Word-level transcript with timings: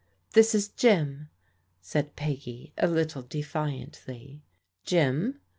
"This 0.33 0.55
is 0.55 0.67
Jim," 0.69 1.29
said 1.79 2.15
Peggy 2.15 2.73
a 2.81 2.87
little 2.87 3.21
defiantly. 3.21 4.41
Jim 4.83 5.39